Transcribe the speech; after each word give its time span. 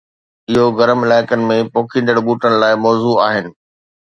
۽ 0.53 0.55
اهو 0.61 0.69
گرم 0.79 0.99
علائقن 1.07 1.41
۾ 1.51 1.57
پوکيندڙ 1.75 2.17
ٻوٽن 2.31 2.51
لاءِ 2.65 2.73
موزون 2.87 3.21
آهي 3.29 3.41